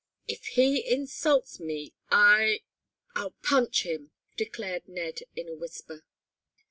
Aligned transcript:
"If 0.27 0.43
he 0.47 0.83
insults 0.91 1.59
me 1.59 1.93
I 2.09 2.61
I'll 3.13 3.35
punch 3.43 3.83
him!" 3.85 4.09
declared 4.35 4.87
Ned 4.87 5.19
in 5.35 5.47
a 5.47 5.53
whisper. 5.53 6.03